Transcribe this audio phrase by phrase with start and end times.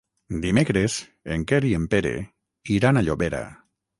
[0.45, 0.95] Dimecres
[1.35, 2.15] en Quer i en Pere
[2.79, 3.43] iran a Llobera.